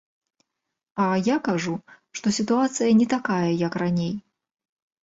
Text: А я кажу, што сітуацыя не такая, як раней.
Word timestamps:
А 1.03 1.09
я 1.27 1.37
кажу, 1.49 1.75
што 2.21 2.35
сітуацыя 2.41 2.99
не 3.03 3.07
такая, 3.17 3.47
як 3.67 3.73
раней. 3.85 4.13